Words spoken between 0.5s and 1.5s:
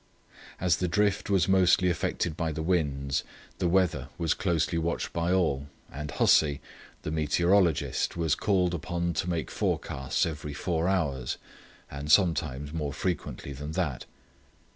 As the drift was